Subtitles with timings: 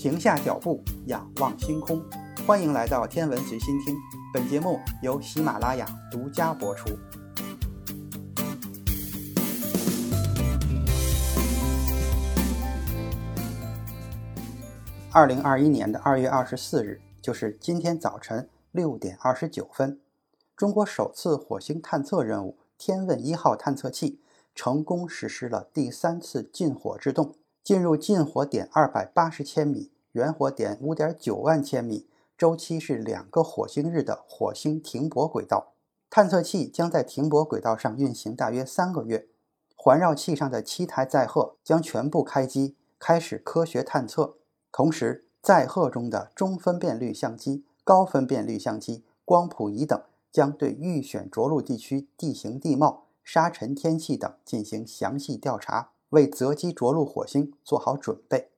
[0.00, 2.02] 停下脚步，仰望星空。
[2.46, 3.94] 欢迎来到天文随心听，
[4.32, 6.88] 本节目由喜马拉雅独家播出。
[15.12, 20.00] 二零二一年的二月二十四日，就是今天早晨六点二十九分，
[20.56, 24.18] 中国首次火星探测任务“天问一号”探测器
[24.54, 27.34] 成功实施了第三次进火制动。
[27.62, 35.74] 进入近火点二百八十千米、远火点五点九万千米、周期是两个火星日的火星停泊轨道，
[36.08, 39.28] 探测器将在停泊轨道上运行大约三个月。
[39.76, 44.36] 环绕器上的七台载荷将全部开机，开始科学探测。
[44.72, 50.02] 同时，载荷中的中分辨率相机、高分辨率相机、光谱仪等
[50.32, 55.92] 将对预选着陆地区地形地貌、沙尘天气等进行详细调查。
[56.10, 58.50] 为择机着陆火星做好准备。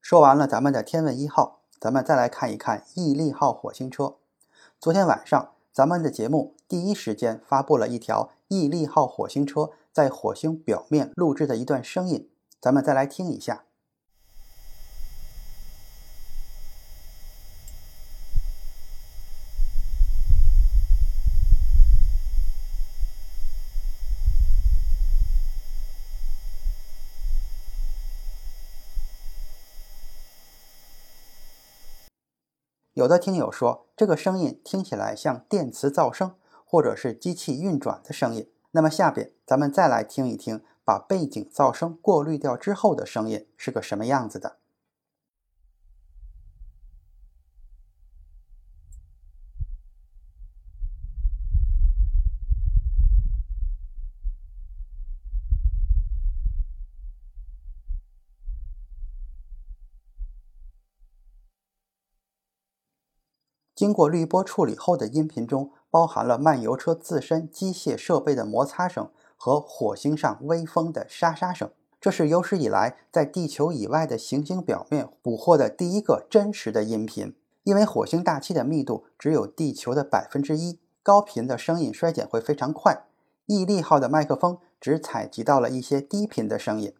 [0.00, 4.16] 说完了咱们的天问一号，咱们再来看一看毅力号火星车。
[4.80, 12.28] 昨天晚上，咱们的节目第一时间发布了一条毅力号火星车在火星表面录制的一段声音，
[12.60, 13.64] 咱们再来听一下。
[32.98, 38.50] 有的听友说，这个声音听起来像电磁噪声，或者是机器运转的声音。
[38.72, 44.56] 那么下边咱们再来听一听，把背景噪声过滤掉之后的声音是个什么样子的。
[63.78, 71.70] 经过滤波处理后的音频中，包含了漫游车自身机械设备的摩擦声和火星上微风的沙沙声。
[72.00, 77.36] 这是有史以来在地球以外的行星表面捕获的第一个真实的音频。
[77.62, 83.04] 因为火星大气的密度只有地球的百分之一，高频的声音衰减会非常快。
[83.46, 86.92] 毅力号的麦克风只采集到了一些低频的声音。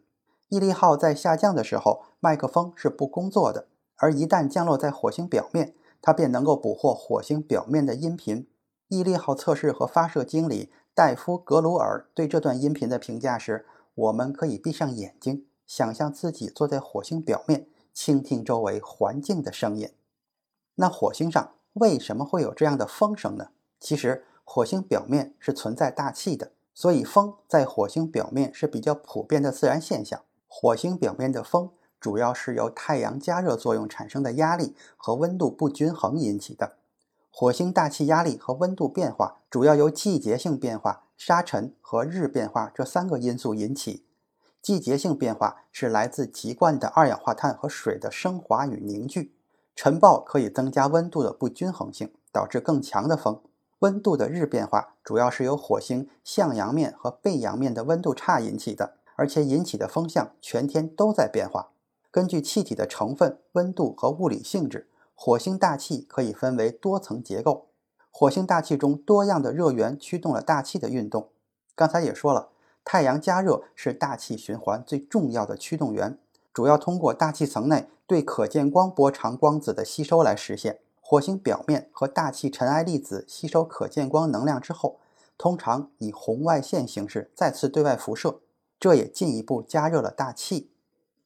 [0.47, 3.67] 毅力号在下降的时候，麦克风是不工作的，
[3.97, 8.47] 而一旦降落在火星表面，它便能够捕获火星表面的音频。
[8.87, 19.91] 毅力号测试和发射经理戴夫·格鲁尔对这段音频的评价是：我们可以闭上眼睛，想象自己坐在火星表面，倾听周围环境的声音。
[20.75, 23.49] 那火星上为什么会有这样的风声呢？
[23.79, 30.21] 其实，火星表面是存在大气的，所以风在火星表面是比较普遍的自然现象。
[30.47, 31.69] 火星表面的风。
[31.99, 36.73] 主要是由太阳加热作用产生的压力和温度不均衡引起的。
[37.31, 44.03] 火星大气压力和温度变化主要由季节性变化、沙尘和日变化这三个因素引起。
[44.61, 49.33] 季节性变化是来自极惯的二氧化碳和水的升华与凝聚。
[49.75, 53.41] 尘暴可以增加温度的不均衡性，导致更强的风。
[53.79, 61.69] 温度的日变化主要是由火星向阳面和背阳面的温度差引起的，而且引起的风向全天都在变化。
[62.11, 67.67] 根据气体的成分、温度和物理性质，火星大气可以分为多层结构。
[68.11, 71.29] 火星大气中多样的热源驱动了大气的运动。
[71.75, 72.49] 刚才也说了，
[72.83, 76.17] 太阳加热是大气循环最重要的驱动源，
[76.51, 80.79] 主要通过大气层内对可见光波长光子的吸收来实现。
[80.99, 84.99] 火星表面和大气尘埃粒子吸收可见光能量之后，
[85.37, 88.39] 通常以红外线形式再次对外辐射，
[88.79, 90.71] 这也进一步加热了大气。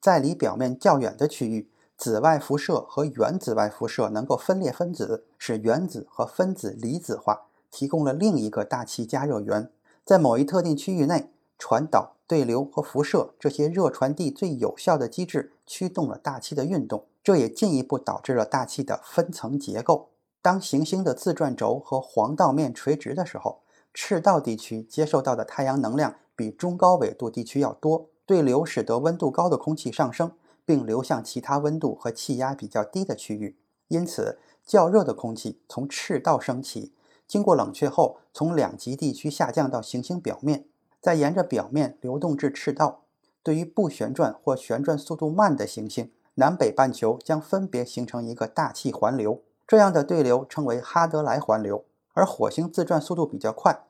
[0.03, 9.71] 在离表面较远的区域，紫外辐射和远紫外辐射能够分裂分子，使原子和分子离子化，提供了另一个大气加热源。
[10.03, 20.09] 在某一特定区域内，传导、对流和辐射这些热传递最有效的机制驱动了大气的运动，这也进一步导致了大气的分层结构。
[20.41, 23.61] 当行星的自转轴和黄道面垂直的时候，
[23.93, 28.09] 赤道地区接受到的太阳能量比中高纬度地区要多。
[28.25, 30.31] 对流使得温度高的空气上升，
[30.65, 33.57] 并流向其他温度和气压比较低的区域。
[33.89, 36.93] 因此，较热的空气从赤道升起，
[37.27, 40.65] 经过冷却后，从两极地区下降到行星表面，
[41.01, 43.01] 再沿着表面流动至赤道。
[43.43, 49.41] 对于不旋转或旋转速度慢的行星，南北半球将分别形成一个大气环流。
[49.67, 51.83] 这样的对流称为哈德莱环流。
[52.13, 53.83] 而火星自转速度比较快，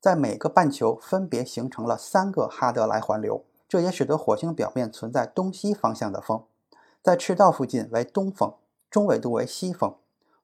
[0.00, 3.44] 在每个半球分别形成了三个哈德莱环流。
[3.68, 6.44] 这也使得火星表面存在东西方向的风。
[7.02, 8.54] 在赤道附近为东风，
[8.90, 9.94] 中纬度为西风。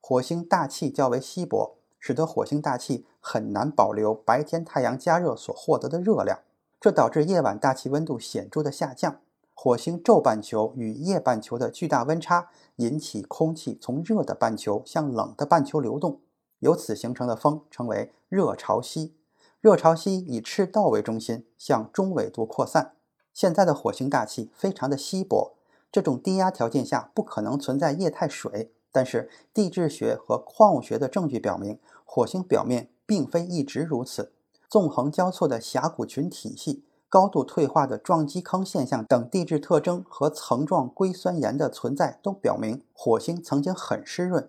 [0.01, 6.41] 火星大气较为稀薄，使得火星大气很难保留白天太阳加热所获得的热量，
[6.81, 9.21] 这导致夜晚大气温度显著的下降。
[9.55, 16.21] 火星昼半球与夜半球的巨大温差引起空气从热的半球向冷的半球流动，
[16.59, 19.13] 由此形成的风称为热潮汐。
[19.61, 22.95] 热潮汐以赤道为中心向中纬度扩散。
[23.33, 25.55] 现在的火星大气非常的稀薄，
[25.91, 28.73] 这种低压条件下不可能存在液态水。
[28.95, 34.33] 但是地质学和矿物学的证据表明，火星表面并非一直如此。
[34.69, 44.49] 纵横交错的峡谷群体系、高度退化的撞击坑现象等地质特征和层状硅酸盐的存在，都表明火星曾经很湿润。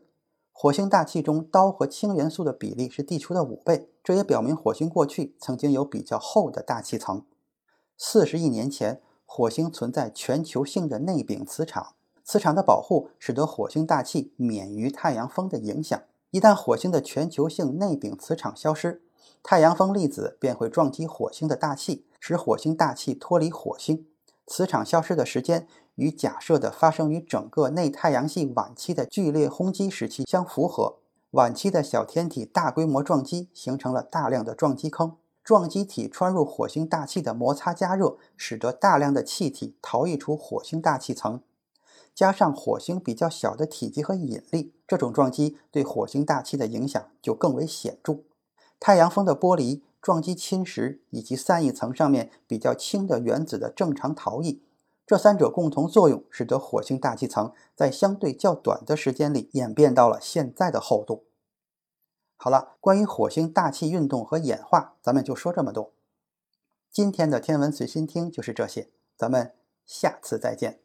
[0.51, 7.23] 火星大气中氘和氢元素的比例是地球的五倍，这也表明火星过去曾经有比较厚的大气层。
[8.05, 11.93] 四十亿年前，火星存在全球性的内禀磁场，
[12.25, 16.03] 磁场的保护使得火星大气免于太阳风的影响。
[16.31, 19.01] 一旦火星的全球性内禀磁场消失，
[19.41, 24.05] 太阳风粒子便会撞击火星的大气，使火星大气脱离火星。
[24.45, 25.65] 磁场消失的时间。
[25.95, 30.97] 与假设的发生于整个内太阳系晚期的剧烈轰击时期相符合。
[31.31, 41.41] 晚期的小天体大规模撞击形成了大量的撞击坑，撞击体穿入火星大气的摩擦加热，使得大量的气体逃逸出火星大气层。
[42.15, 48.19] 加上火星比较小的体积和引力，这种撞击对火星大气的影响就更为显著。
[48.79, 54.61] 太阳风的剥离、撞击侵蚀以及散逸层上面比较轻的原子的正常逃逸。
[55.05, 61.23] 这三者共同作用，使得火星大气层在相对较短的时间里演变到了现在的厚度。
[62.43, 65.93] 好了，关于火星大气运动和演化，咱们就说这么多。
[66.91, 69.55] 今天的天文随心听就是这些，咱们
[69.85, 70.82] 下次再见。